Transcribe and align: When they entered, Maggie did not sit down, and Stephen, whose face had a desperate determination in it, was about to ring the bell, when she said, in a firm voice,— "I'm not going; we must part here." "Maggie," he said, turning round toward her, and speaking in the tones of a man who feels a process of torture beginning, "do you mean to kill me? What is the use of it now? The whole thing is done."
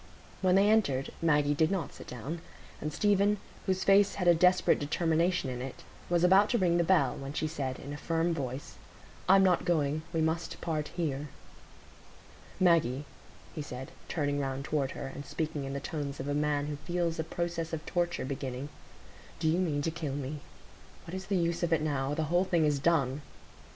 When 0.41 0.55
they 0.55 0.67
entered, 0.67 1.11
Maggie 1.21 1.53
did 1.53 1.69
not 1.69 1.93
sit 1.93 2.07
down, 2.07 2.41
and 2.81 2.91
Stephen, 2.91 3.37
whose 3.67 3.83
face 3.83 4.15
had 4.15 4.27
a 4.27 4.33
desperate 4.33 4.79
determination 4.79 5.47
in 5.47 5.61
it, 5.61 5.83
was 6.09 6.23
about 6.23 6.49
to 6.49 6.57
ring 6.57 6.77
the 6.79 6.83
bell, 6.83 7.15
when 7.15 7.33
she 7.33 7.47
said, 7.47 7.77
in 7.77 7.93
a 7.93 7.97
firm 7.97 8.33
voice,— 8.33 8.77
"I'm 9.29 9.43
not 9.43 9.63
going; 9.63 10.01
we 10.11 10.19
must 10.19 10.59
part 10.59 10.87
here." 10.87 11.27
"Maggie," 12.59 13.05
he 13.53 13.61
said, 13.61 13.91
turning 14.09 14.39
round 14.39 14.65
toward 14.65 14.89
her, 14.97 15.05
and 15.05 15.23
speaking 15.23 15.65
in 15.65 15.73
the 15.73 15.79
tones 15.79 16.19
of 16.19 16.27
a 16.27 16.33
man 16.33 16.65
who 16.65 16.77
feels 16.77 17.19
a 17.19 17.23
process 17.23 17.71
of 17.71 17.85
torture 17.85 18.25
beginning, 18.25 18.69
"do 19.37 19.47
you 19.47 19.59
mean 19.59 19.83
to 19.83 19.91
kill 19.91 20.15
me? 20.15 20.39
What 21.05 21.13
is 21.13 21.27
the 21.27 21.37
use 21.37 21.61
of 21.61 21.71
it 21.71 21.81
now? 21.83 22.15
The 22.15 22.23
whole 22.33 22.43
thing 22.45 22.65
is 22.65 22.79
done." 22.79 23.21